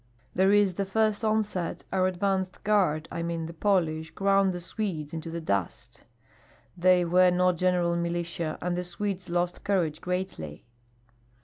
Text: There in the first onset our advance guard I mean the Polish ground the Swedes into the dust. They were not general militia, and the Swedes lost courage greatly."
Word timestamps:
There 0.33 0.51
in 0.51 0.67
the 0.73 0.83
first 0.87 1.23
onset 1.23 1.83
our 1.93 2.07
advance 2.07 2.49
guard 2.63 3.07
I 3.11 3.21
mean 3.21 3.45
the 3.45 3.53
Polish 3.53 4.09
ground 4.09 4.51
the 4.51 4.59
Swedes 4.59 5.13
into 5.13 5.29
the 5.29 5.39
dust. 5.41 6.05
They 6.75 7.05
were 7.05 7.29
not 7.29 7.57
general 7.57 7.95
militia, 7.95 8.57
and 8.63 8.75
the 8.75 8.83
Swedes 8.83 9.29
lost 9.29 9.63
courage 9.63 10.01
greatly." 10.01 10.65